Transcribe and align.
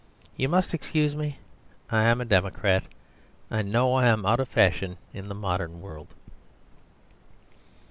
You 0.35 0.49
must 0.49 0.73
excuse 0.73 1.15
me; 1.15 1.37
I 1.91 2.05
am 2.05 2.19
a 2.21 2.25
democrat; 2.25 2.85
I 3.51 3.61
know 3.61 3.93
I 3.93 4.07
am 4.07 4.25
out 4.25 4.39
of 4.39 4.49
fashion 4.49 4.97
in 5.13 5.27
the 5.27 5.35
modern 5.35 5.79
world. 5.79 6.07